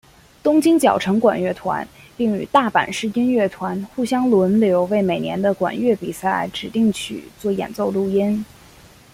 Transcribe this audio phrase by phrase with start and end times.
[0.41, 8.43] 东京佼成管乐团并与大阪市音乐团互相轮流为每年的管乐比赛指定曲做演奏录音。